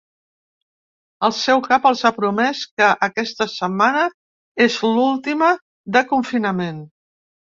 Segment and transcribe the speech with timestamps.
[1.27, 4.07] El seu cap els ha promès que aquesta setmana
[4.67, 5.51] és l’última
[5.99, 6.83] de confinament.